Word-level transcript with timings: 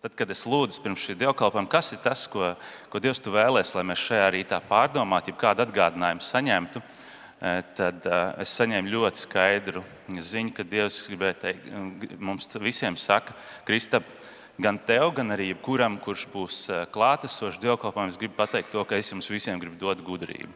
Tad, 0.00 0.14
kad 0.16 0.30
es 0.32 0.46
lūdzu 0.48 0.80
pirms 0.80 1.02
šī 1.04 1.12
dievkalpojuma, 1.20 1.68
kas 1.68 1.90
ir 1.92 1.98
tas, 2.00 2.22
ko, 2.32 2.54
ko 2.88 3.00
Dievs 3.04 3.20
vēlēs, 3.20 3.74
lai 3.76 3.82
mēs 3.84 4.00
šajā 4.00 4.30
rītā 4.32 4.56
pārdomātu, 4.64 5.28
ja 5.28 5.40
kādu 5.42 5.66
atgādinājumu 5.66 6.24
saņemtu, 6.24 6.80
eh, 6.80 7.58
tad 7.76 8.08
eh, 8.08 8.22
es 8.40 8.54
saņēmu 8.56 8.88
ļoti 8.94 9.20
skaidru 9.26 9.82
ziņu, 10.08 10.54
ka 10.56 10.64
Dievs 10.64 11.02
gribēja 11.04 11.36
teikt, 11.42 11.68
mums 12.16 12.48
visiem 12.64 12.96
saka, 12.96 13.36
Kristap, 13.68 14.08
gan 14.56 14.80
tev, 14.88 15.10
gan 15.18 15.36
arī 15.36 15.50
jebkuram, 15.50 16.00
kurš 16.00 16.24
būs 16.32 16.62
eh, 16.72 16.80
klātesošs 16.96 17.60
dievkalpojumā, 17.60 18.14
es 18.14 18.18
gribu 18.24 18.40
pateikt 18.40 18.72
to, 18.72 18.86
ka 18.88 18.96
es 18.96 19.12
jums 19.12 19.28
visiem 19.28 19.60
gribu 19.60 19.76
dot 19.84 20.00
gudrību. 20.00 20.48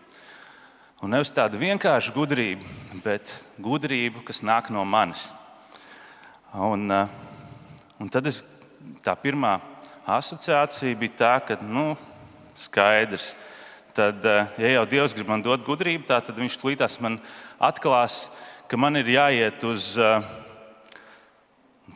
Un 1.05 1.13
nevis 1.13 1.37
tādu 1.37 1.61
vienkāršu 1.61 2.17
gudrību, 2.17 2.65
bet 3.05 3.43
gudrību, 3.61 4.25
kas 4.25 4.41
nāk 4.41 4.73
no 4.73 4.89
manis. 4.89 5.29
Un, 6.57 6.89
un 8.01 8.09
tad 8.09 8.33
es 8.33 8.41
tā 9.05 9.15
pirmā 9.21 9.59
asociācija 10.07 10.97
bija 10.99 11.17
tā, 11.19 11.33
ka, 11.49 11.57
nu, 11.65 11.95
skaidrs, 12.59 13.33
tad, 13.95 14.25
eh, 14.25 14.47
ja 14.59 14.73
jau 14.79 14.87
Dievs 14.91 15.15
grib 15.15 15.29
man 15.31 15.43
dot 15.43 15.65
gudrību, 15.67 16.07
tā, 16.09 16.21
tad 16.25 16.39
viņš 16.39 16.59
tūlītās 16.61 16.99
man 17.05 17.21
atklās, 17.63 18.29
ka 18.69 18.79
man 18.81 18.99
ir 18.99 19.07
jāiet 19.15 19.65
uz, 19.65 19.95
eh, 19.99 20.23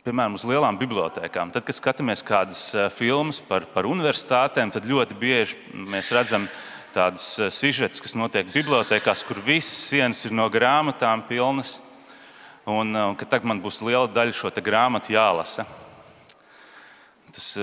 piemēram, 0.05 0.37
uz 0.39 0.45
lielām 0.47 0.79
bibliotekām. 0.79 1.51
Tad, 1.51 1.65
kad 1.67 1.75
skatāmies 1.75 2.23
kādas 2.23 2.73
eh, 2.73 2.89
filmas 2.89 3.41
par, 3.41 3.67
par 3.73 3.83
universitātēm, 3.83 4.71
tad 4.71 4.87
ļoti 4.87 5.19
bieži 5.19 5.57
mēs 5.73 6.13
redzam 6.15 6.47
tādas 6.93 7.37
sižetes, 7.53 8.01
kas 8.01 8.15
notiek 8.17 8.47
bibliotekās, 8.49 9.21
kur 9.23 9.37
visas 9.45 9.77
sienas 9.77 10.25
ir 10.25 10.33
no 10.33 10.49
grāmatām 10.49 11.21
pilnas. 11.27 11.77
Un, 12.65 12.93
un 12.95 13.15
ka 13.17 13.25
tagad 13.25 13.45
man 13.49 13.61
būs 13.61 13.81
liela 13.81 14.07
daļa 14.09 14.33
šo 14.33 14.49
grāmatu 14.61 15.13
jālasa. 15.13 15.65
Tas 17.29 17.53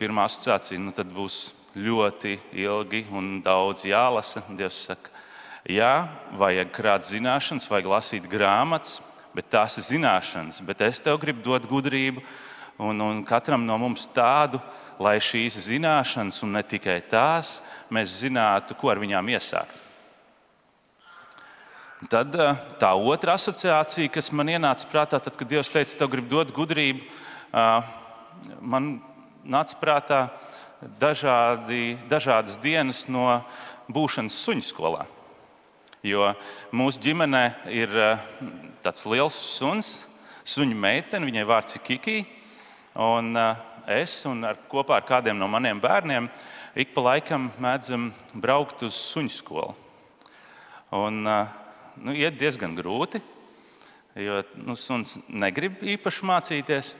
pirmā 0.00 0.26
asociācija 0.28 0.80
nu, 0.80 0.92
būs 1.14 1.38
ļoti 1.76 2.36
ilgi 2.56 3.04
un 3.12 3.38
daudz 3.44 3.86
jālasa. 3.88 4.42
Dievs 4.56 4.82
saka, 4.90 5.12
jā, 5.68 6.08
vajag 6.36 6.72
krāt 6.74 7.08
zināšanas, 7.08 7.68
vajag 7.70 7.88
lasīt 7.92 8.28
grāmatas, 8.30 9.00
bet 9.36 9.48
tās 9.52 9.78
ir 9.80 9.88
zināšanas. 9.88 10.60
Bet 10.68 10.84
es 10.84 11.00
tev 11.04 11.20
gribu 11.22 11.44
dot 11.44 11.68
gudrību 11.68 12.24
un, 12.78 13.00
un 13.00 13.24
katram 13.24 13.64
no 13.64 13.78
mums 13.80 14.08
tādu, 14.12 14.60
lai 15.00 15.18
šīs 15.20 15.58
zināšanas, 15.66 16.40
un 16.44 16.56
ne 16.56 16.62
tikai 16.64 17.00
tās, 17.08 17.58
mēs 17.92 18.20
zinātu, 18.22 18.76
ko 18.76 18.92
ar 18.92 19.00
viņām 19.00 19.34
iesākt. 19.36 19.82
Tad 22.12 22.34
tā 22.76 22.90
otra 22.92 23.34
asociācija, 23.40 24.12
kas 24.12 24.28
man 24.28 24.52
ienāca 24.52 24.88
prātā, 24.88 25.18
tad, 25.20 25.36
kad 25.36 25.48
Dievs 25.48 25.72
teica, 25.72 25.94
tev 25.96 26.10
grib 26.12 26.28
dot 26.28 26.52
gudrību, 26.54 27.00
uh, 27.56 27.80
man 28.60 28.96
nāca 29.46 29.78
prātā 29.80 30.20
dažādi, 31.00 31.96
dažādas 32.10 32.58
dienas 32.62 33.06
no 33.08 33.28
būšanas 33.92 34.36
suņu 34.46 34.66
skolā. 34.66 35.06
Jo 36.06 36.28
mūsu 36.76 37.00
ģimenē 37.02 37.44
ir 37.74 37.90
eh, 37.90 38.26
tāds 38.84 39.06
liels 39.10 39.36
suns, 39.56 39.94
suņu 40.46 40.76
meitene, 40.78 41.26
viņai 41.26 41.46
vārds 41.48 41.78
ir 41.78 41.82
Kiki. 41.86 42.18
Un 43.02 43.32
eh, 43.40 43.64
es 44.02 44.20
un 44.28 44.44
ar, 44.46 44.60
kopā 44.70 45.00
ar 45.00 45.06
kādiem 45.08 45.38
no 45.38 45.48
maniem 45.50 45.80
bērniem 45.82 46.28
ik 46.76 46.92
pa 46.92 47.06
laikam 47.08 47.48
mēdzam 47.62 48.10
braukt 48.36 48.84
uz 48.86 48.98
suņu 49.14 49.32
skolu. 49.32 49.72
Un, 50.94 51.24
eh, 51.26 51.48
nu, 51.96 52.14
iet 52.14 52.38
diezgan 52.38 52.76
grūti, 52.76 53.22
jo 54.20 54.42
nu, 54.62 54.76
suns 54.76 55.16
negrib 55.28 55.82
īpaši 55.82 56.28
mācīties. 56.28 56.94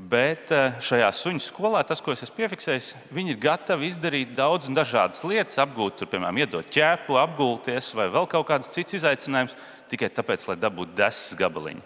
Bet 0.00 0.48
eh, 0.54 0.78
šajā 0.80 1.10
suņu 1.12 1.42
skolā 1.44 1.82
tas, 1.84 2.00
ko 2.00 2.14
es 2.14 2.22
esmu 2.24 2.38
piefiksējis, 2.38 2.94
viņi 3.12 3.34
ir 3.34 3.40
gatavi 3.42 3.90
izdarīt 3.90 4.32
daudz 4.32 4.70
un 4.70 4.78
dažādas 4.78 5.20
lietas, 5.28 5.58
apgūt, 5.60 5.98
tur, 5.98 6.08
piemēram, 6.08 6.38
iedot 6.40 6.70
ķēpu, 6.72 7.18
apgulties 7.20 7.90
vai 7.98 8.06
vēl 8.12 8.28
kaut 8.30 8.46
kādas 8.48 8.72
citas 8.72 8.96
izaicinājumus, 8.96 9.58
tikai 9.92 10.08
tāpēc, 10.16 10.46
lai 10.48 10.56
dabūtu 10.62 10.96
desmit 10.96 11.42
gabaliņu 11.42 11.84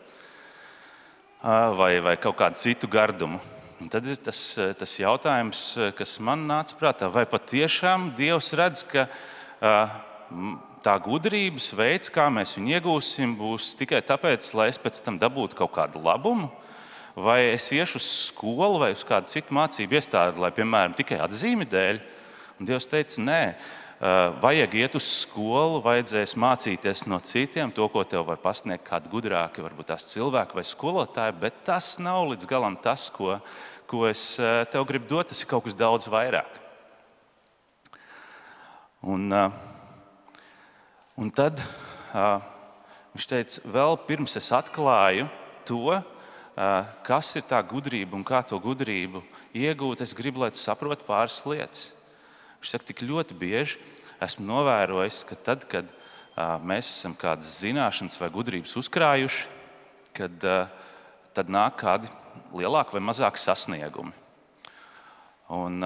vai, 1.77 1.91
vai 2.01 2.15
kaut 2.17 2.39
kādu 2.39 2.63
citu 2.63 2.89
gardumu. 2.89 3.43
Un 3.83 3.91
tad 3.93 4.07
ir 4.07 4.23
tas, 4.23 4.47
eh, 4.63 4.71
tas 4.79 4.95
jautājums, 5.01 5.67
eh, 5.77 5.91
kas 5.99 6.15
man 6.23 6.47
nāca 6.47 6.79
prātā, 6.79 7.11
vai 7.11 7.27
patiešām 7.27 8.13
Dievs 8.15 8.55
redz, 8.55 8.87
ka 8.87 9.09
tā 10.85 10.99
gudrības 11.03 11.73
veids, 11.75 12.11
kā 12.15 12.31
mēs 12.31 12.55
viņu 12.55 12.79
iegūsim, 12.79 13.35
būs 13.37 13.75
tikai 13.75 14.05
tāpēc, 14.07 14.55
lai 14.55 14.69
es 14.69 14.79
pēc 14.79 15.03
tam 15.03 15.19
dabūtu 15.19 15.57
kaut 15.59 15.73
kādu 15.73 16.03
labumu 16.03 16.53
vai 17.15 17.41
es 17.53 17.71
iešu 17.73 18.01
uz 18.01 18.07
skolu 18.29 18.81
vai 18.83 18.91
uz 18.95 19.05
kādu 19.07 19.31
citu 19.31 19.55
mācību 19.55 19.99
iestādi, 19.99 20.41
lai, 20.43 20.51
piemēram, 20.55 20.97
tikai 20.99 21.21
atzīmi 21.23 21.67
dēļ. 21.71 22.01
Un 22.59 22.69
Dievs 22.69 22.87
teica, 22.91 23.23
nē, 23.23 23.41
vajag 24.43 24.75
iet 24.79 24.97
uz 24.99 25.07
skolu, 25.23 25.81
vajadzēs 25.85 26.35
mācīties 26.39 27.05
no 27.11 27.21
citiem 27.25 27.71
to, 27.75 27.87
ko 27.89 28.03
tev 28.07 28.27
var 28.29 28.41
pasniegt 28.43 28.87
kādi 28.89 29.11
gudrāki, 29.13 29.63
varbūt 29.65 29.93
tās 29.93 30.09
cilvēki 30.11 30.59
vai 30.59 30.67
skolotāji, 30.67 31.39
bet 31.41 31.63
tas 31.67 31.95
nav 32.03 32.27
līdz 32.33 32.51
galam 32.51 32.77
tas, 32.83 33.07
ko, 33.15 33.39
ko 33.91 34.05
es 34.11 34.35
tev 34.73 34.87
gribu 34.91 35.09
dot. 35.11 35.31
Tas 35.31 35.43
ir 35.43 35.51
kaut 35.51 35.67
kas 35.67 35.79
daudz 35.79 36.11
vairāk. 36.11 36.61
Un, 39.05 39.29
un 41.21 41.31
tad 41.31 41.61
viņš 43.15 43.27
teica, 43.31 43.63
vēl 43.69 43.99
pirms 44.09 44.35
es 44.41 44.51
atklāju 44.57 45.29
to, 45.69 46.01
kas 46.55 47.33
ir 47.39 47.45
tā 47.51 47.59
gudrība 47.67 48.15
un 48.15 48.25
kā 48.27 48.41
to 48.47 48.59
gudrību 48.63 49.25
iegūt, 49.55 50.05
es 50.05 50.15
gribu, 50.15 50.45
lai 50.45 50.53
tu 50.55 50.61
saproti 50.63 51.07
pāris 51.07 51.41
lietas. 51.49 51.89
Viņš 52.63 52.73
saka, 52.75 52.89
tik 52.91 53.03
ļoti 53.05 53.37
bieži 53.39 53.81
esmu 54.23 54.47
novērojis, 54.49 55.25
ka 55.29 55.39
tad, 55.51 55.67
kad 55.69 55.91
mēs 56.65 56.89
esam 56.89 57.15
kādas 57.19 57.51
zināšanas 57.61 58.19
vai 58.21 58.31
gudrības 58.33 58.75
uzkrājuši, 58.81 59.47
kad, 60.15 60.47
tad 61.35 61.51
nāk 61.51 61.81
kādi 61.83 62.11
lielāki 62.55 62.97
vai 62.97 63.03
mazāki 63.03 63.43
sasniegumi. 63.43 64.15
Un, 65.55 65.83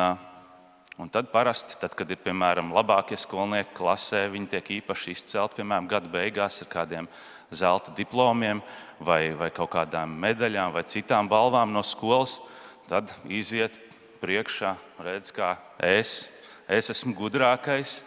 un 0.98 1.10
tad 1.10 1.30
parasti, 1.30 1.78
tad, 1.78 1.94
kad 1.94 2.10
ir 2.10 2.18
piemēram 2.22 2.72
labākie 2.74 3.16
skolnieki 3.18 3.76
klasē, 3.78 4.26
viņi 4.32 4.50
tiek 4.54 4.70
īpaši 4.80 5.14
izcelti 5.14 5.60
piemēram 5.60 5.86
gada 5.90 6.10
beigās 6.10 6.60
ar 6.64 6.70
kādiem 6.72 7.08
zelta 7.54 7.94
diplomiem 7.96 8.60
vai, 9.00 9.30
vai 9.38 9.50
kaut 9.54 9.70
kādām 9.72 10.16
medaļām 10.20 10.74
vai 10.74 10.82
citām 10.90 11.30
balvām 11.30 11.72
no 11.72 11.84
skolas, 11.86 12.38
tad 12.90 13.12
iziet 13.30 13.78
priekšā, 14.22 14.74
redz, 15.06 15.30
kā 15.34 15.54
es, 15.86 16.26
es 16.68 16.90
esmu 16.90 17.14
gudrākais. 17.16 18.00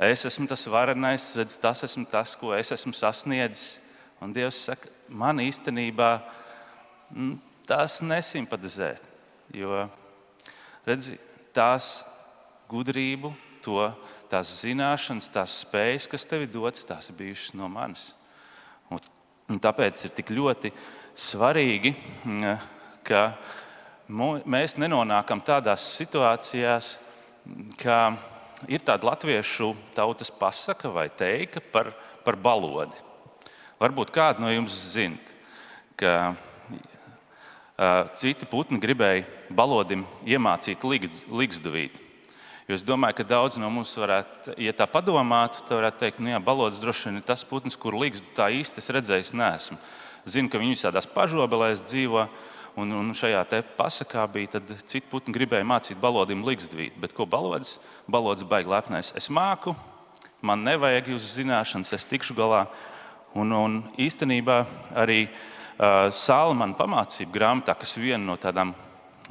Es 0.00 0.24
esmu 0.24 0.46
tas 0.48 0.64
varenais, 0.72 1.32
redz, 1.36 1.56
tas 1.60 1.82
esmu 1.84 2.06
tas, 2.08 2.36
ko 2.38 2.54
es 2.56 2.72
esmu 2.72 2.94
sasniedzis. 2.96 3.80
Un 4.22 4.32
Dievs 4.32 4.60
saka, 4.68 4.88
man 5.08 5.42
īstenībā 5.42 6.14
mm, 7.10 7.34
tas 7.68 7.98
nesimpatizē. 8.04 8.94
Jo 9.52 9.82
redzi, 10.88 11.18
tās 11.54 12.02
gudrību, 12.70 13.32
to, 13.64 13.86
tās 14.32 14.50
zināšanas, 14.62 15.30
tās 15.32 15.62
spējas, 15.66 16.08
kas 16.10 16.26
tev 16.28 16.46
ir 16.46 16.52
dotas, 16.52 16.86
tās 16.88 17.12
ir 17.12 17.18
bijušas 17.18 17.56
no 17.58 17.68
manis. 17.70 18.10
Un 18.90 19.00
Un 19.52 19.58
tāpēc 19.60 20.06
ir 20.06 20.12
tik 20.16 20.30
ļoti 20.32 20.70
svarīgi, 21.18 21.92
mm, 22.24 22.60
ka 23.04 23.22
mēs 24.48 24.78
nenonākam 24.80 25.42
tādās 25.44 25.84
situācijās, 25.98 26.94
kā 27.80 27.98
ir 28.70 28.84
tāda 28.86 29.10
latviešu 29.10 29.72
tautas 29.96 30.30
pasaka 30.30 30.88
vai 30.94 31.08
teika 31.10 31.60
par, 31.74 31.90
par 32.24 32.38
balodi. 32.40 32.96
Varbūt 33.82 34.14
kādi 34.14 34.44
no 34.44 34.52
jums 34.52 34.78
zinat, 34.94 35.34
ka 35.98 36.32
citi 38.16 38.46
putni 38.46 38.80
gribēja 38.80 39.24
balodim 39.50 40.04
iemācīt 40.28 40.82
ligzduvīt. 40.84 42.00
Jo 42.68 42.76
es 42.78 42.84
domāju, 42.86 43.18
ka 43.18 43.26
daudz 43.26 43.58
no 43.58 43.68
mums 43.72 43.90
varētu, 43.98 44.54
ja 44.62 44.72
tā 44.76 44.86
padomātu, 44.86 45.64
tad 45.66 45.80
varētu 45.80 45.98
teikt, 45.98 46.20
ka 46.20 46.24
nu, 46.24 46.32
balods 46.44 46.78
droši 46.80 47.08
vien 47.08 47.18
ir 47.18 47.26
tas 47.26 47.42
putns, 47.44 47.76
kur 47.76 47.96
līgas 47.98 48.22
tā 48.36 48.52
īsti 48.54 48.78
es 48.78 48.90
redzējis, 48.94 49.32
nesmu. 49.34 49.78
Zinu, 50.30 50.48
ka 50.48 50.60
viņi 50.62 50.76
visādās 50.76 51.08
pažobelēs 51.10 51.82
dzīvo. 51.82 52.28
Un, 52.78 52.92
un 52.96 53.10
šajā 53.12 53.42
pasakā 53.76 54.22
bija, 54.32 54.62
citi 54.88 55.04
putni 55.10 55.34
gribēja 55.34 55.66
mācīt 55.68 55.98
balodim 56.00 56.40
līgstvīt. 56.46 56.94
Bet 57.02 57.12
ko 57.12 57.26
balods? 57.28 57.74
Balods 58.08 58.46
baigi 58.48 58.72
lepnais. 58.72 59.10
Es 59.18 59.28
māku, 59.28 59.74
man 60.40 60.64
nevajag 60.64 61.10
jūsu 61.12 61.42
zināšanas, 61.42 61.92
es 61.92 62.08
tikšu 62.08 62.38
galā. 62.38 62.62
Un, 63.36 63.52
un 63.52 63.76
īstenībā 64.00 64.62
arī 65.02 65.26
uh, 65.26 65.36
Sālamana 65.78 66.76
pamācību 66.76 67.32
grāmatā, 67.32 67.74
kas 67.78 67.96
viena 67.96 68.22
no 68.26 68.36
tādām 68.40 68.74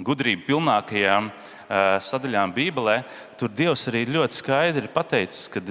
gudrību 0.01 0.47
pilnākajām 0.47 1.29
sadaļām 2.03 2.53
Bībelē, 2.55 3.01
tur 3.39 3.51
Dievs 3.53 3.85
arī 3.91 4.03
ļoti 4.09 4.39
skaidri 4.39 4.91
pateicis, 4.91 5.47
ka 5.51 5.61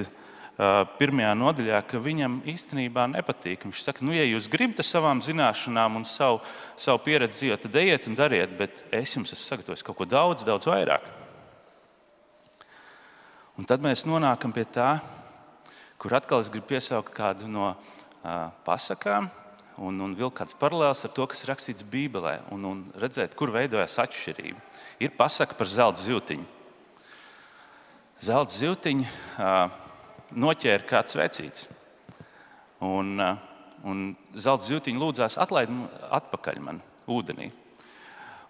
pirmajā 1.01 1.33
nodaļā, 1.41 1.81
ka 1.89 2.01
viņam 2.03 2.41
īstenībā 2.53 3.07
nepatīk. 3.15 3.65
Viņš 3.65 3.85
saka, 3.85 4.05
nu, 4.05 4.13
ja 4.13 4.27
jūs 4.29 4.49
gribat 4.53 4.83
ar 4.83 4.89
savām 4.89 5.23
zināšanām 5.25 5.97
un 6.01 6.05
savu, 6.09 6.43
savu 6.77 7.01
pieredzi 7.07 7.47
dzīvot, 7.47 7.65
tad 7.65 7.81
ejiet 7.81 8.09
un 8.11 8.19
dariet, 8.19 8.53
bet 8.59 8.83
es 8.93 9.17
jums 9.17 9.33
esmu 9.33 9.47
sagatavojis 9.47 9.87
kaut 9.87 9.99
ko 9.99 10.09
daudz, 10.09 10.45
daudz 10.45 10.69
vairāk. 10.69 11.09
Un 13.57 13.69
tad 13.69 13.83
mēs 13.85 14.07
nonākam 14.09 14.53
pie 14.57 14.67
tā, 14.69 14.95
kur 16.01 16.15
atkal 16.17 16.45
es 16.45 16.53
gribu 16.53 16.71
piesaukt 16.75 17.13
kādu 17.17 17.49
no 17.49 17.73
uh, 17.73 18.49
pasakām 18.65 19.29
un, 19.81 20.01
un 20.05 20.15
vilkt 20.17 20.37
kādas 20.41 20.57
paralēlas 20.61 21.07
ar 21.07 21.13
to, 21.17 21.25
kas 21.31 21.47
rakstīts 21.49 21.87
Bībelē, 21.89 22.37
un, 22.53 22.65
un 22.69 22.81
redzēt, 23.01 23.35
kur 23.39 23.53
veidojas 23.55 23.99
atšķirība. 24.03 24.61
Ir 25.01 25.15
pasaka 25.17 25.57
par 25.57 25.71
zelta 25.71 26.03
zīltiņu. 26.03 26.45
Zelta 28.21 28.53
zīltiņu 28.53 29.07
uh, 29.07 29.79
noķēra 30.37 30.85
kāds 30.89 31.17
vecīts. 31.17 31.69
Un, 32.85 33.17
un 33.89 34.05
zelta 34.37 34.69
zīltiņa 34.69 35.01
lūdzās 35.01 35.39
atlaid 35.41 35.73
atpakaļ 36.21 36.61
man 36.65 36.83
ūdenī. 37.09 37.49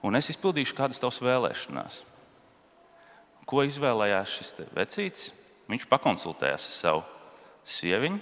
Un 0.06 0.16
es 0.18 0.32
izpildīšu 0.32 0.74
kādas 0.78 0.98
tavas 0.98 1.20
vēlēšanās. 1.22 2.00
Ko 3.46 3.62
izvēlējās 3.66 4.34
šis 4.38 4.54
vecītis? 4.74 5.30
Viņš 5.70 5.86
pakonsultējās 5.90 6.66
ar 6.66 6.74
savu 6.74 7.02
sieviņu, 7.70 8.18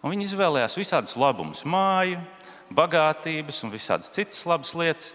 un 0.00 0.14
viņi 0.14 0.26
izvēlējās 0.30 0.78
visādus 0.80 1.16
labumus, 1.20 1.64
māju, 1.68 2.20
bagātības 2.74 3.62
un 3.66 3.72
visādas 3.74 4.10
citas 4.14 4.42
labas 4.48 4.72
lietas, 4.78 5.14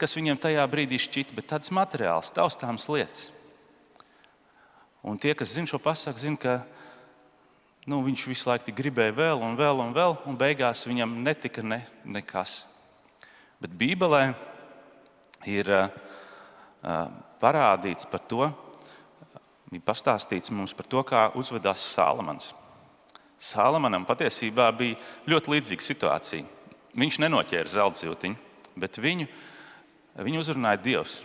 kas 0.00 0.16
viņiem 0.16 0.40
tajā 0.40 0.64
brīdī 0.70 0.98
šķita, 1.02 1.34
bet 1.36 1.50
tādas 1.52 1.72
materiālas, 1.74 2.32
taustāmas 2.34 2.88
lietas. 2.90 3.30
Un 5.02 5.18
tie, 5.18 5.34
kas 5.34 5.54
zina 5.56 5.66
šo 5.66 5.80
pasaku, 5.82 6.22
zina, 6.22 6.38
ka 6.38 6.54
nu, 7.90 8.00
viņš 8.06 8.26
visu 8.30 8.48
laiku 8.50 8.74
gribēja 8.74 9.14
vēl 9.18 9.42
un 9.42 9.58
vēl 9.58 9.82
un 9.82 9.94
vēl, 9.96 10.16
un 10.30 10.38
beigās 10.38 10.86
viņam 10.86 11.16
netika 11.26 11.64
ne, 11.66 11.80
nekas. 12.06 12.62
Bet 13.62 13.74
Bībelē 13.78 14.24
ir 15.50 15.70
uh, 15.74 15.90
parādīts 17.42 18.06
par 18.10 18.22
to, 18.30 18.46
ir 19.74 19.82
pastāstīts 19.82 20.54
mums 20.54 20.74
par 20.74 20.86
to, 20.86 21.02
kā 21.06 21.28
uzvedās 21.38 21.82
Salamans. 21.94 22.52
Salamanam 23.42 24.04
patiesībā 24.06 24.68
bija 24.76 24.98
ļoti 25.26 25.56
līdzīga 25.56 25.82
situācija. 25.82 26.46
Viņš 26.94 27.18
nenoķēra 27.24 27.72
zelta 27.72 27.98
zīltiņu, 28.04 28.36
bet 28.78 29.00
viņu 29.02 29.26
Viņu 30.12 30.42
uzrunāja 30.42 30.80
Dievs. 30.82 31.22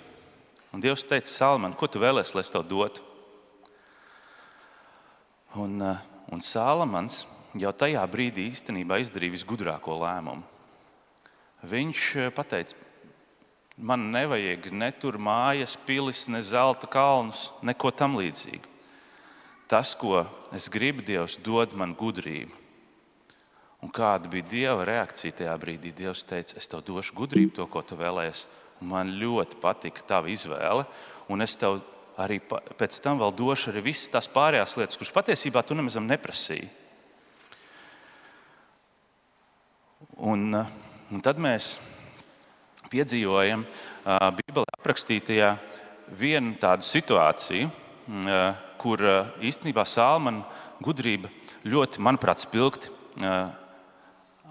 Un 0.72 0.80
Dievs 0.84 1.04
teica, 1.08 1.28
Salman, 1.28 1.76
ko 1.76 1.90
tu 1.92 2.00
vēlēsies, 2.00 2.36
lai 2.36 2.44
es 2.46 2.52
tev 2.54 2.64
dotu? 2.64 3.04
Un, 5.60 5.82
eh, 5.82 5.98
un 6.32 6.42
Salamans 6.42 7.26
jau 7.56 7.74
tajā 7.74 8.04
brīdī 8.08 8.48
īstenībā 8.48 9.00
izdarīja 9.02 9.36
visgudrāko 9.36 10.00
lēmumu. 10.00 10.44
Viņš 11.68 12.16
eh, 12.16 12.32
teica, 12.32 12.76
man 13.78 14.12
nevajag 14.12 14.72
ne 14.72 14.92
tur 14.92 15.18
mājas, 15.18 15.76
pilis, 15.76 16.28
ne 16.30 16.40
zelta 16.42 16.88
kalnus, 16.88 17.52
neko 17.62 17.92
tam 17.92 18.16
līdzīgu. 18.16 18.77
Tas, 19.68 19.92
ko 20.00 20.24
es 20.56 20.70
gribu, 20.72 21.04
Dievs 21.04 21.40
dod 21.44 21.74
man 21.76 21.96
gudrību. 21.98 22.64
Un 23.84 23.92
kāda 23.94 24.30
bija 24.32 24.48
Dieva 24.50 24.86
reakcija 24.88 25.36
tajā 25.42 25.58
brīdī? 25.62 25.92
Dievs 25.94 26.24
teica, 26.26 26.56
es 26.58 26.70
tev 26.72 26.82
došu 26.88 27.14
gudrību, 27.18 27.54
to, 27.60 27.68
ko 27.70 27.84
tu 27.86 28.00
vēlējies 28.00 28.48
Man 28.86 29.16
ļoti 29.18 29.58
patika 29.58 30.04
tava 30.06 30.30
izvēle, 30.30 30.84
un 31.34 31.42
es 31.42 31.56
tev 31.58 31.80
arī 32.22 32.38
pēc 32.42 33.00
tam 33.02 33.18
vēl 33.22 33.34
došu 33.34 33.72
arī 33.72 33.82
visas 33.90 34.12
tās 34.14 34.30
pārējās 34.30 34.78
lietas, 34.78 34.98
kuras 35.00 35.14
patiesībā 35.16 35.64
tu 35.66 35.78
nemaz 35.78 35.98
neprasīji. 35.98 36.70
Un, 40.18 40.54
un 40.54 41.26
tad 41.26 41.42
mēs 41.42 41.78
piedzīvojam 42.90 43.66
uh, 43.66 44.30
Bībelē 44.38 44.70
aprakstītajā 44.78 45.52
vienu 46.18 46.54
tādu 46.62 46.86
situāciju, 46.86 47.70
uh, 47.70 48.67
kur 48.82 49.02
uh, 49.04 49.32
īstenībā 49.44 49.86
Sālmana 49.88 50.46
gudrība 50.84 51.32
ļoti, 51.68 52.02
manuprāt, 52.04 52.44
spilgti 52.44 52.92
uh, 52.92 53.50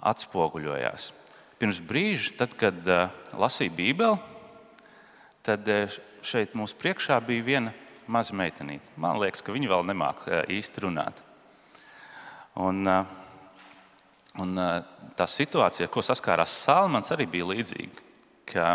atspoguļojās. 0.06 1.12
Pirms 1.60 1.80
brīža, 1.80 2.34
tad, 2.42 2.56
kad 2.58 2.78
uh, 2.90 3.08
lasīju 3.38 3.74
Bībeli, 3.76 4.18
tad 5.46 5.68
šeit 6.26 6.56
mums 6.58 6.74
priekšā 6.74 7.20
bija 7.22 7.44
viena 7.46 7.74
maza 8.10 8.34
meitenīte. 8.36 8.96
Man 8.98 9.20
liekas, 9.22 9.44
ka 9.46 9.54
viņa 9.54 9.70
vēl 9.70 9.86
nemāca 9.86 10.42
īsti 10.50 10.82
runāt. 10.82 11.22
Un, 12.56 12.82
un, 14.40 14.60
tā 15.18 15.26
situācija, 15.28 15.86
ar 15.86 15.92
ko 15.92 16.02
saskārās 16.02 16.54
Salmans, 16.64 17.12
arī 17.14 17.28
bija 17.30 17.50
līdzīga. 17.50 18.04
Ka, 18.48 18.66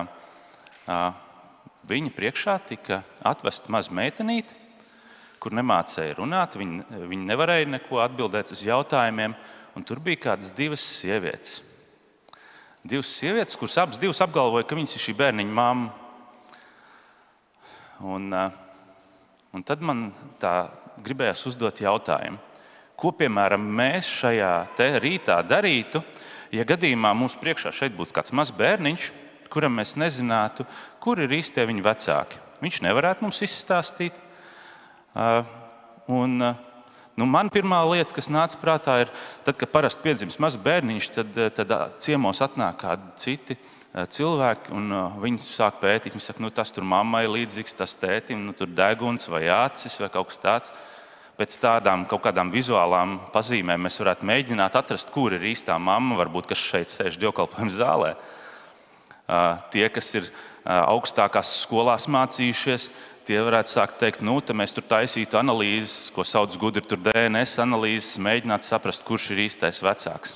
viņa 1.90 2.14
priekšā 2.16 2.58
tika 2.70 3.02
atvesta 3.26 3.72
maza 3.74 3.94
meitenīte, 3.96 4.61
kur 5.42 5.56
nemācīja 5.58 6.20
runāt. 6.20 6.56
Viņa, 6.60 7.02
viņa 7.10 7.28
nevarēja 7.34 7.74
neko 7.78 8.04
atbildēt 8.06 8.54
uz 8.54 8.62
jautājumiem, 8.68 9.36
tur 9.88 10.00
bija 10.04 10.28
kādas 10.30 10.54
divas 10.54 10.86
sievietes 11.02 11.62
divas 12.84 13.08
sievietes, 13.14 13.58
kuras 13.58 13.78
abas 13.78 14.00
divas 14.02 14.22
apgalvoja, 14.24 14.66
ka 14.66 14.78
viņas 14.78 14.98
ir 14.98 15.04
šī 15.06 15.16
bērniņa 15.20 15.54
mamma. 15.54 15.92
Un, 18.02 18.34
eh, 18.34 18.50
un 19.54 19.64
tad 19.64 19.82
man 19.82 20.12
tā 20.40 20.72
gribējās 21.02 21.46
uzdot 21.46 21.78
jautājumu, 21.78 22.40
ko 22.98 23.12
piemēram 23.12 23.62
mēs 23.62 24.10
šajā 24.22 24.68
rītā 25.02 25.38
darītu, 25.46 26.04
ja 26.52 26.66
gadījumā 26.66 27.14
mums 27.16 27.36
priekšā 27.36 27.72
šeit 27.72 27.94
būtu 27.94 28.14
kāds 28.14 28.34
mazs 28.34 28.52
bērniņš, 28.52 29.12
kuram 29.50 29.78
mēs 29.78 29.96
nezinātu, 29.96 30.66
kur 31.00 31.20
ir 31.20 31.30
īstie 31.30 31.66
viņa 31.66 31.82
vecāki. 31.82 32.38
Viņš 32.62 32.82
nevarētu 32.82 33.22
mums 33.22 33.42
izstāstīt. 33.42 34.14
Eh, 35.16 35.44
un, 36.08 36.40
uh, 36.42 36.56
Nu, 37.20 37.28
man 37.28 37.52
pirmā 37.52 37.82
lieta, 37.86 38.16
kas 38.16 38.32
nāca 38.32 38.58
prātā, 38.58 38.96
ir, 39.04 39.10
tad, 39.46 39.58
kad 39.60 39.70
parasti 39.70 40.02
piedzimst 40.06 40.40
mazs 40.42 40.60
bērniņš, 40.64 41.10
tad, 41.18 41.36
eh, 41.38 41.52
tad 41.54 41.74
ciemos 42.02 42.40
atnāk 42.42 42.80
kādi 42.82 43.12
citi 43.20 43.58
eh, 43.58 44.08
cilvēki, 44.16 44.72
un 44.74 44.88
viņi 45.22 45.44
sāk 45.44 45.82
pētīt. 45.84 46.16
Viņi 46.16 46.24
saka, 46.24 46.42
nu, 46.42 46.50
tas 46.50 46.72
tur 46.72 46.88
mammai 46.88 47.26
līdzīgs, 47.28 47.76
tas 47.78 47.94
tētim, 48.00 48.46
nu, 48.48 48.56
tur 48.58 48.72
deguns 48.72 49.28
vai 49.30 49.44
acis 49.52 50.00
vai 50.02 50.10
kaut 50.10 50.32
kas 50.32 50.42
tāds. 50.42 50.74
Pēc 51.38 51.58
tādām 51.62 52.08
kaut 52.08 52.24
kādām 52.24 52.50
vizuālām 52.54 53.20
pazīmēm 53.34 53.86
mēs 53.86 54.00
varētu 54.02 54.26
mēģināt 54.26 54.80
atrast, 54.80 55.12
kur 55.12 55.36
ir 55.36 55.46
īstā 55.52 55.78
mamma, 55.80 56.18
varbūt 56.24 56.50
kas 56.52 56.64
šeit 56.64 56.90
sēž 56.94 57.20
dievkalpojuma 57.22 57.76
zālē. 57.76 58.12
Tie, 59.72 59.86
kas 59.90 60.10
ir 60.20 60.28
augstākās 60.66 61.56
skolās 61.64 62.06
mācījušies, 62.12 62.90
tie 63.26 63.40
varētu 63.44 63.72
sākt 63.72 64.00
teikt, 64.02 64.24
nu, 64.26 64.38
tā 64.42 64.56
mēs 64.58 64.74
tur 64.76 64.86
taisītu 64.88 65.40
analīzes, 65.40 66.12
ko 66.16 66.26
sauc 66.28 66.56
gudri, 66.60 66.84
DNS 66.84 67.58
analīzes, 67.64 68.20
mēģināt 68.22 68.66
saprast, 68.68 69.06
kurš 69.08 69.32
ir 69.34 69.46
īstais 69.48 69.82
vecāks. 69.84 70.36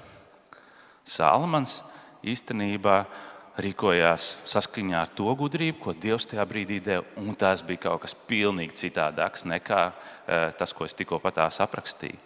Salmans 1.05 1.79
īstenībā 2.25 3.03
rīkojās 3.62 4.36
saskaņā 4.50 5.01
ar 5.05 5.12
to 5.15 5.31
gudrību, 5.38 5.79
ko 5.79 5.93
Dievs 5.93 6.27
tajā 6.27 6.43
brīdī 6.50 6.81
deva, 6.83 7.05
un 7.21 7.36
tas 7.39 7.63
bija 7.63 7.86
kaut 7.88 8.03
kas 8.03 8.15
pilnīgi 8.27 8.75
citādāks 8.86 9.45
nekā 9.48 9.81
eh, 9.91 10.50
tas, 10.57 10.74
ko 10.75 10.88
es 10.88 10.98
tikko 10.98 11.21
patās 11.24 11.62
aprakstīju. 11.63 12.19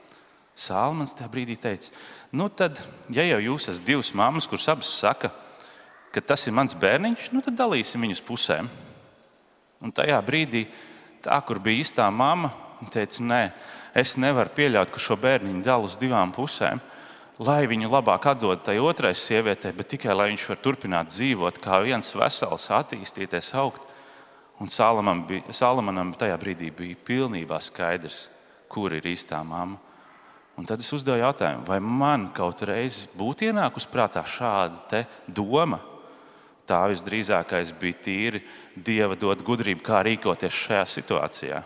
Salmans 0.60 1.14
tajā 1.16 1.30
brīdī 1.32 1.56
teica, 1.60 1.94
nu 2.36 2.50
tad, 2.50 2.82
ja 3.14 3.24
jau 3.28 3.40
jūs 3.52 3.70
esat 3.70 3.86
divas 3.86 4.12
mammas, 4.18 4.48
kuras 4.50 4.68
abas 4.74 4.90
saka, 4.92 5.32
ka 6.12 6.24
tas 6.26 6.48
ir 6.48 6.56
mans 6.58 6.76
bērniņš, 6.76 7.30
nu 7.36 7.44
tad 7.46 7.60
dalīsim 7.60 8.02
viņus 8.04 8.26
pusēm. 8.26 8.72
Un 9.80 9.94
tajā 9.96 10.20
brīdī, 10.26 10.66
tā, 11.24 11.38
kur 11.48 11.62
bija 11.64 11.84
īstā 11.84 12.08
mamma, 12.12 12.52
teica, 12.92 13.24
nē, 13.24 13.44
es 13.96 14.18
nevaru 14.20 14.52
pieļaut, 14.56 14.92
ka 14.92 15.02
šo 15.02 15.16
bērniņu 15.20 15.64
dala 15.64 15.88
uz 15.88 15.98
divām 16.00 16.34
pusēm. 16.36 16.82
Lai 17.40 17.64
viņu 17.72 17.88
labāk 17.88 18.26
atdod 18.34 18.66
tai 18.66 18.76
otrai 18.84 19.14
sievietei, 19.16 19.72
bet 19.72 19.94
tikai 19.94 20.12
lai 20.12 20.28
viņš 20.34 20.48
var 20.52 20.60
turpināt 20.60 21.14
dzīvot 21.14 21.62
kā 21.64 21.80
viens 21.86 22.12
vesels, 22.12 22.68
attīstīties, 22.76 23.54
augt. 23.56 23.86
Un 24.60 24.68
Salamanam, 24.68 25.24
bija, 25.28 25.56
Salamanam 25.56 26.12
tajā 26.20 26.36
brīdī 26.42 26.68
bija 26.76 27.00
pilnībā 27.08 27.62
skaidrs, 27.64 28.26
kur 28.68 28.92
ir 28.92 29.08
īstā 29.08 29.40
mamma. 29.48 29.80
Un 30.60 30.68
tad 30.68 30.84
es 30.84 30.92
uzdevu 30.92 31.22
jautājumu, 31.22 31.64
vai 31.64 31.80
man 31.80 32.28
kaut 32.36 32.66
reiz 32.68 33.06
būtu 33.16 33.48
ienākusi 33.48 33.88
prātā 33.88 34.26
šāda 34.28 35.06
doma, 35.32 35.80
tā 36.70 36.84
visdrīzākais 36.92 37.74
bija 37.82 37.98
tīri 38.06 38.44
Dieva 38.76 39.18
dot 39.20 39.42
gudrību, 39.46 39.84
kā 39.84 40.04
rīkoties 40.06 40.56
šajā 40.68 40.86
situācijā. 40.94 41.64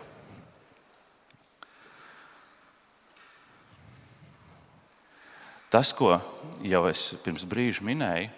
Tas, 5.74 5.90
ko 5.92 6.14
jau 6.62 6.84
es 6.86 7.08
pirms 7.24 7.44
brīža 7.50 7.82
minēju, 7.84 8.28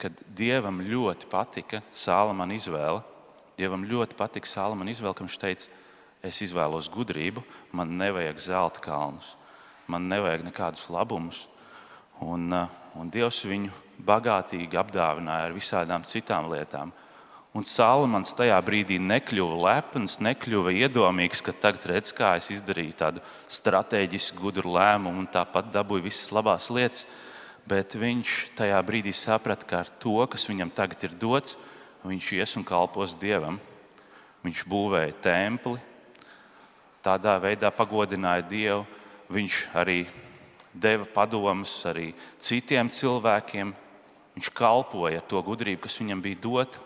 kad 0.00 0.20
Dievam 0.38 0.78
ļoti 0.80 1.28
patika 1.28 1.82
Sālamana 1.92 2.56
izvēle. 2.56 3.02
Dievam 3.58 3.84
ļoti 3.84 4.16
patika 4.16 4.48
Sālamana 4.48 4.94
izvēle, 4.94 5.16
ka 5.18 5.26
viņš 5.26 5.36
teica, 5.42 5.68
es 6.24 6.38
izvēlos 6.46 6.88
gudrību, 6.90 7.42
man 7.76 7.92
nevajag 8.00 8.40
zelta 8.40 8.82
kalnus. 8.82 9.34
man 9.88 10.08
nevajag 10.08 10.44
nekādus 10.44 10.88
labumus. 10.92 11.46
Un, 12.20 12.52
un 12.98 13.10
Dievs 13.10 13.44
viņu 13.46 13.70
bagātīgi 14.04 14.78
apdāvināja 14.78 15.48
ar 15.48 15.54
visādām 15.54 16.04
citām 16.06 16.48
lietām. 16.50 16.92
Un 17.56 17.64
Salamans 17.66 18.34
tajā 18.36 18.58
brīdī 18.62 18.98
nekļuva 19.00 19.56
lepns, 19.64 20.18
nekļuva 20.22 20.74
iedomīgs, 20.84 21.40
ka 21.42 21.54
tagad 21.56 21.86
redz, 21.90 22.12
kā 22.14 22.34
es 22.38 22.50
izdarīju 22.54 22.94
tādu 22.98 23.22
strateģisku, 23.50 24.38
gudru 24.42 24.74
lēmumu 24.76 25.24
un 25.24 25.30
tāpat 25.32 25.72
dabūju 25.74 26.04
visas 26.04 26.28
labās 26.34 26.68
lietas. 26.70 27.06
Bet 27.68 27.96
viņš 27.98 28.36
tajā 28.56 28.78
brīdī 28.84 29.12
saprata, 29.16 29.66
ka 29.68 29.82
ar 29.82 29.90
to, 30.00 30.20
kas 30.30 30.46
viņam 30.48 30.70
tagad 30.76 31.08
ir 31.08 31.16
dots, 31.20 31.56
viņš 32.06 32.30
ies 32.38 32.54
un 32.60 32.68
kalpos 32.68 33.16
Dievam. 33.18 33.58
Viņš 34.44 34.62
būvēja 34.70 35.16
templi, 35.24 35.80
tādā 37.02 37.34
veidā 37.42 37.72
pagodināja 37.74 38.46
Dievu. 38.48 38.86
Viņš 39.28 39.56
arī 39.76 40.06
deva 40.78 41.06
padomus 41.10 41.72
arī 41.88 42.12
citiem 42.38 42.90
cilvēkiem. 42.90 43.74
Viņš 44.38 44.50
kalpoja 44.54 45.22
to 45.26 45.42
gudrību, 45.42 45.82
kas 45.86 45.98
viņam 45.98 46.22
bija 46.22 46.42
dota. 46.42 46.82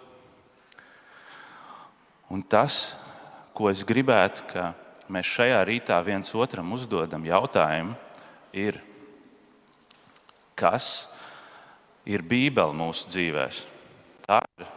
Un 2.32 2.40
tas, 2.40 2.94
ko 3.52 3.68
es 3.68 3.84
gribētu, 3.84 4.46
ka 4.48 4.70
mēs 5.12 5.28
šajā 5.28 5.58
rītā 5.68 5.98
viens 6.04 6.32
otram 6.32 6.72
uzdodam 6.72 7.26
jautājumu, 7.28 7.92
ir, 8.56 8.78
kas 10.56 11.10
ir 12.08 12.24
Bībele 12.24 12.72
mūsu 12.76 13.10
dzīvēm. 13.12 13.60
Tā 14.24 14.40
ir 14.56 14.70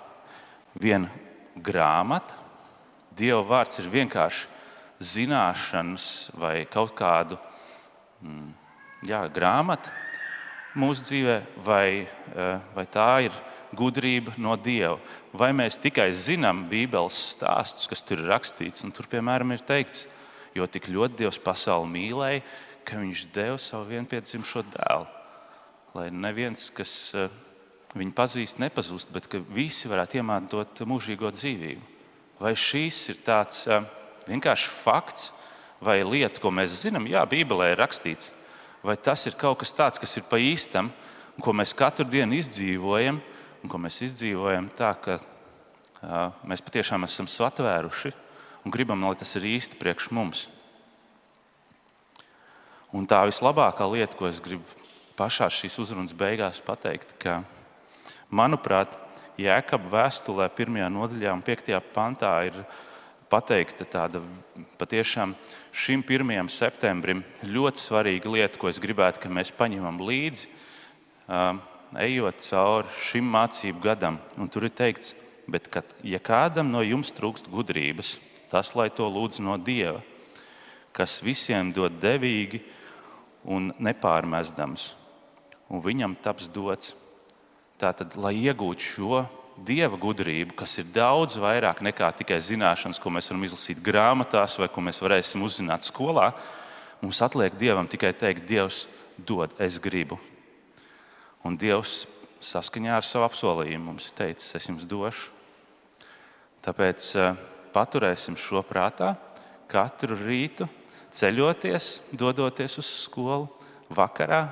viena 0.76 1.08
grāmata. 1.56 2.36
Dieva 3.16 3.40
vārds 3.48 3.80
ir 3.80 3.88
vienkārši 3.88 4.52
zināšanas 5.00 6.08
vai 6.36 6.66
kaut 6.68 6.92
kādu 6.98 7.38
mm, 8.20 8.65
jā, 9.08 9.22
grāmatu 9.32 9.92
mūsu 10.76 11.06
dzīvē, 11.08 11.38
vai, 11.64 12.08
eh, 12.36 12.60
vai 12.76 12.86
tā 12.86 13.26
ir 13.26 13.32
gudrība 13.76 14.36
no 14.38 14.56
Dieva. 14.56 15.00
Vai 15.34 15.52
mēs 15.52 15.80
tikai 15.80 16.12
zinām 16.12 16.68
Bībeles 16.70 17.36
stāstus, 17.36 17.88
kas 17.88 18.02
tur 18.02 18.20
ir 18.20 18.30
rakstīts, 18.32 18.84
un 18.84 18.92
tur, 18.92 19.06
piemēram, 19.06 19.52
ir 19.54 19.60
teikts, 19.60 20.08
jo 20.56 20.68
tik 20.68 20.88
ļoti 20.88 21.16
Dievs 21.16 21.40
pasauli 21.40 21.92
mīlēja, 21.92 22.44
ka 22.86 22.98
Viņš 23.02 23.32
deva 23.34 23.58
savu 23.58 23.90
vienpiedzimušo 23.90 24.62
dēlu. 24.70 25.08
Lai 25.96 26.10
neviens, 26.12 26.70
kas 26.70 27.16
eh, 27.16 27.30
viņu 27.96 28.14
pazīst, 28.14 28.60
nepazūst, 28.60 29.12
bet 29.12 29.28
ka 29.28 29.40
visi 29.40 29.90
varētu 29.90 30.20
iemantot 30.20 30.84
mūžīgo 30.86 31.32
dzīvību. 31.34 31.82
Vai 32.40 32.54
šīs 32.54 33.10
ir 33.10 33.22
tāds 33.26 33.66
eh, 33.68 33.82
vienkārši 34.28 34.70
fakts 34.70 35.32
vai 35.82 36.04
lieta, 36.04 36.40
ko 36.40 36.52
mēs 36.52 36.84
zinām? 36.84 37.08
Jā, 37.08 37.26
Bībelē 37.26 37.72
ir 37.72 37.82
rakstīts, 37.82 38.32
vai 38.86 38.96
tas 38.98 39.26
ir 39.26 39.38
kaut 39.40 39.60
kas 39.64 39.74
tāds, 39.74 40.02
kas 40.02 40.18
ir 40.20 40.26
pa 40.30 40.38
īstam, 40.42 40.92
ko 41.42 41.54
mēs 41.58 41.74
katru 41.76 42.06
dienu 42.08 42.38
izdzīvojam 42.38 43.20
un 43.64 43.72
ko 43.72 43.80
mēs 43.82 44.04
izdzīvojam 44.06 44.70
tā, 44.78 44.94
ka 45.02 45.18
uh, 45.20 46.30
mēs 46.46 46.64
patiešām 46.64 47.08
esam 47.08 47.28
satvēruši 47.28 48.14
un 48.66 48.74
gribam, 48.74 49.02
lai 49.02 49.18
tas 49.18 49.34
ir 49.40 49.48
īsti 49.56 49.80
priekš 49.82 50.12
mums. 50.14 50.46
Un 52.96 53.08
tā 53.10 53.26
vislabākā 53.28 53.88
lieta, 53.92 54.16
ko 54.16 54.30
es 54.30 54.40
gribu 54.40 54.64
pašā 55.18 55.50
šīs 55.52 55.80
uzrunas 55.82 56.14
beigās 56.16 56.62
pateikt, 56.64 57.18
ka, 57.20 57.42
manuprāt, 58.30 59.02
Jēkabā 59.36 59.90
vēstulē, 59.92 60.46
1. 60.48 60.78
nodaļā 60.96 61.34
un 61.36 61.42
5. 61.44 61.74
pantā 61.92 62.32
ir 62.48 62.62
pateikta 63.36 63.84
tāda 63.84 64.22
patiešām 64.80 65.34
šim 65.76 66.04
1. 66.08 66.48
septembrim 66.52 67.24
ļoti 67.44 67.82
svarīga 67.84 68.32
lieta, 68.32 68.60
ko 68.60 68.70
es 68.72 68.80
gribētu, 68.80 69.20
ka 69.24 69.32
mēs 69.32 69.52
paņemam 69.56 70.00
līdzi 70.00 70.48
ejot 72.06 72.44
cauri 72.46 72.96
šim 73.10 73.28
mācību 73.36 73.84
gadam, 73.84 74.20
un 74.40 74.52
tur 74.52 74.68
ir 74.68 74.74
teikts, 74.76 75.14
bet, 75.52 75.68
kad, 75.72 75.90
ja 76.04 76.20
kādam 76.24 76.72
no 76.72 76.84
jums 76.86 77.12
trūkst 77.16 77.50
gudrības, 77.52 78.16
tas 78.52 78.72
lai 78.78 78.88
to 78.94 79.08
lūdz 79.12 79.42
no 79.44 79.58
Dieva, 79.60 80.00
kas 80.96 81.20
visiem 81.24 81.74
dod 81.76 82.00
devīgi 82.00 82.62
un 83.44 83.74
nepārmestams, 83.84 84.94
un 85.68 85.84
viņam 85.84 86.16
taps 86.24 86.48
dots. 86.48 86.96
Tātad, 87.76 88.14
lai 88.16 88.32
iegūtu 88.40 88.86
šo 88.96 89.26
dieva 89.56 89.98
gudrību, 90.00 90.56
kas 90.58 90.78
ir 90.82 90.90
daudz 90.94 91.38
vairāk 91.40 91.82
nekā 91.86 92.10
tikai 92.20 92.42
zināšanas, 92.44 93.00
ko 93.00 93.12
mēs 93.14 93.30
varam 93.32 93.46
izlasīt 93.48 93.82
grāmatās 93.84 94.58
vai 94.60 94.68
ko 94.72 94.84
mēs 94.84 95.00
varēsim 95.04 95.44
uzzināt 95.46 95.88
skolā, 95.88 96.32
mums 97.02 97.22
atliek 97.24 97.56
dievam 97.60 97.88
tikai 97.88 98.12
teikt, 98.14 98.48
Dievs, 98.50 98.86
dod, 99.18 99.54
es 99.62 99.80
gribu. 99.80 100.20
Un 101.46 101.56
Dievs 101.58 102.04
saskaņā 102.44 102.98
ar 102.98 103.08
savu 103.08 103.28
apsolījumu 103.30 103.92
mums 103.92 104.10
ir 104.10 104.18
teicis, 104.18 104.56
es 104.58 104.68
jums 104.68 104.86
došu. 104.90 105.32
Tāpēc 106.66 107.08
eh, 107.22 107.38
paturēsim 107.74 108.38
šo 108.40 108.64
prātā 108.66 109.14
katru 109.72 110.18
rītu, 110.18 110.68
ceļoties, 111.16 112.12
dodoties 112.12 112.80
uz 112.82 112.90
skolu, 113.06 113.48
vakarā, 113.94 114.48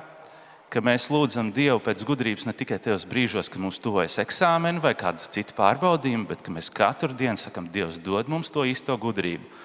ka 0.74 0.82
mēs 0.82 1.06
lūdzam 1.14 1.52
Dievu 1.54 1.78
pēc 1.86 2.02
gudrības 2.06 2.48
ne 2.48 2.54
tikai 2.56 2.80
tajos 2.82 3.06
brīžos, 3.06 3.46
kad 3.52 3.62
mums 3.62 3.78
tuvojas 3.82 4.18
eksāmeni 4.24 4.82
vai 4.82 4.96
kāda 4.98 5.22
cita 5.30 5.54
pārbaudījuma, 5.54 6.26
bet 6.32 6.42
ka 6.42 6.54
mēs 6.54 6.72
katru 6.74 7.14
dienu 7.14 7.38
sakam, 7.38 7.70
Dievs 7.70 8.02
dod 8.02 8.26
mums 8.32 8.50
to 8.50 8.66
īsto 8.66 8.98
gudrību 8.98 9.62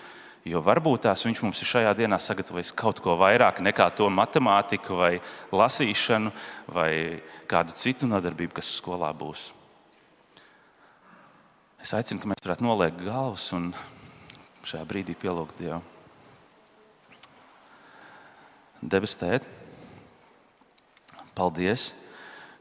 Jo 0.48 0.62
varbūt 0.64 1.04
tās 1.04 1.26
viņš 1.26 1.42
mums 1.44 1.60
ir 1.60 1.68
šajā 1.68 1.92
dienā 2.00 2.18
sagatavojis 2.22 2.72
kaut 2.78 3.02
ko 3.04 3.18
vairāk 3.20 3.60
nekā 3.60 3.90
to 3.98 4.08
matemātiku, 4.10 4.96
vai 4.96 5.12
lasīšanu, 5.52 6.32
vai 6.72 6.92
kādu 7.50 7.76
citu 7.76 8.08
nodarbību, 8.08 8.56
kas 8.56 8.72
skolā 8.80 9.12
būs. 9.14 9.50
Es 11.84 11.92
aicinu, 11.96 12.24
ka 12.24 12.32
mēs 12.32 12.44
varētu 12.46 12.64
noliekt 12.64 13.04
galvas 13.04 13.50
un 13.56 13.70
šajā 14.64 14.86
brīdī 14.88 15.16
pielūgt 15.20 15.60
Dievu. 15.60 15.84
Debes 18.80 19.18
tēt, 19.20 19.44
paldies, 21.40 21.94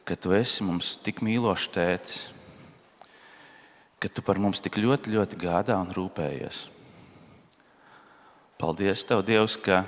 ka 0.06 0.14
tu 0.14 0.30
esi 0.36 0.62
mums 0.62 0.94
tik 1.02 1.18
mīlošs 1.26 1.70
tēvs, 1.74 2.18
ka 3.98 4.10
tu 4.12 4.22
par 4.22 4.38
mums 4.38 4.62
tik 4.62 4.78
ļoti, 4.78 5.16
ļoti 5.16 5.38
gādā 5.40 5.78
un 5.82 5.90
rūpējies. 5.94 6.68
Paldies, 8.58 9.02
Tev, 9.06 9.24
Dievs, 9.26 9.56
ka 9.58 9.82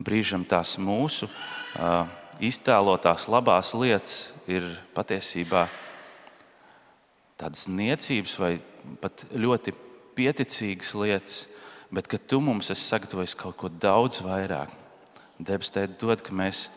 brīžam 0.00 0.46
tās 0.48 0.76
mūsu 0.80 1.28
uh, 1.28 2.08
iztēlotās 2.40 3.28
labās 3.28 3.74
lietas 3.76 4.16
ir 4.48 4.64
patiesībā 4.96 5.66
tādas 7.40 7.68
niecības 7.68 8.34
vai 8.40 8.52
pat 9.04 9.28
ļoti 9.36 9.76
pieticīgas 10.16 10.96
lietas, 10.96 11.38
bet 11.92 12.08
ka 12.08 12.20
Tu 12.20 12.40
mums 12.40 12.72
esi 12.72 12.88
sagatavojis 12.88 13.36
kaut 13.38 13.56
ko 13.60 13.68
daudz 13.68 14.24
vairāk. 14.24 14.72
Debes 15.38 15.72
Tēd 15.72 15.96
dod, 16.00 16.24
ka 16.24 16.34
mēs 16.34 16.68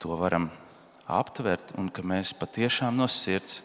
to 0.00 0.16
varam 0.16 0.48
aptvert 1.04 1.74
un 1.78 1.90
ka 1.92 2.02
mēs 2.06 2.32
patiešām 2.38 2.96
no 2.96 3.08
sirds 3.10 3.60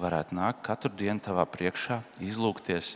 varētu 0.00 0.36
nākt 0.38 0.62
katru 0.64 0.92
dienu 0.94 1.20
Tavā 1.20 1.42
priekšā, 1.50 1.98
izlūgties 2.22 2.94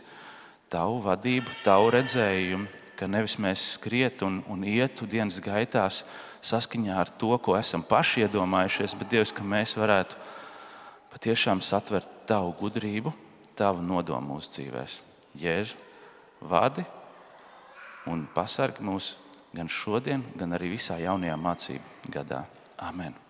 tavu 0.71 1.01
vadību, 1.03 1.51
tavu 1.65 1.91
redzējumu, 1.93 2.69
ka 2.95 3.09
nevis 3.11 3.35
mēs 3.41 3.65
skrietu 3.75 4.29
un, 4.29 4.39
un 4.47 4.63
ietu 4.63 5.07
dienas 5.09 5.41
gaitās 5.43 6.03
saskaņā 6.45 6.95
ar 6.95 7.11
to, 7.19 7.33
ko 7.43 7.57
esam 7.59 7.83
paši 7.83 8.25
iedomājušies, 8.25 8.95
bet 8.97 9.11
Dievs, 9.11 9.35
ka 9.35 9.43
mēs 9.43 9.75
varētu 9.77 10.15
patiešām 11.11 11.61
satvert 11.65 12.07
tavu 12.29 12.55
gudrību, 12.61 13.13
tavu 13.59 13.83
nodomu 13.83 14.35
mūsu 14.35 14.55
dzīvēm. 14.55 14.97
Jēzu, 15.35 15.75
vadi 16.47 16.85
un 18.07 18.23
pasargi 18.31 18.85
mūs 18.85 19.15
gan 19.55 19.67
šodien, 19.71 20.23
gan 20.39 20.55
arī 20.55 20.71
visā 20.77 20.99
jaunajā 21.03 21.35
mācību 21.39 22.11
gadā. 22.15 22.45
Amen! 22.79 23.24